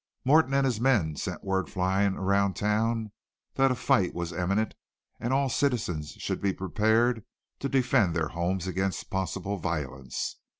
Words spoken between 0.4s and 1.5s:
and his men sent